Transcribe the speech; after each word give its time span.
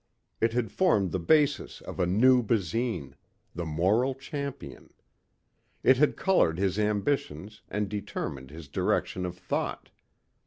It 0.39 0.53
had 0.53 0.71
formed 0.71 1.11
the 1.11 1.19
basis 1.19 1.79
of 1.79 1.99
a 1.99 2.07
new 2.07 2.41
Basine 2.41 3.13
the 3.53 3.67
moral 3.67 4.15
champion. 4.15 4.91
It 5.83 5.97
had 5.97 6.17
colored 6.17 6.57
his 6.57 6.79
ambitions 6.79 7.61
and 7.69 7.87
determined 7.87 8.49
his 8.49 8.67
direction 8.67 9.27
of 9.27 9.37
thought. 9.37 9.91